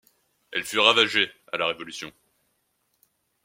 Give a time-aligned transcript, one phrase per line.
[0.51, 2.11] Elle fut ravagée à la révolution.